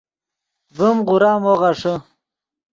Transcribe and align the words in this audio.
ڤیم 0.77 0.97
غورا 1.07 1.33
مو 1.43 1.53
غیݰے 1.61 1.93